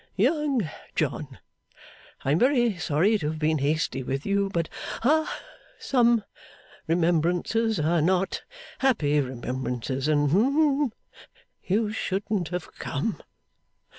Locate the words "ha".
5.03-5.31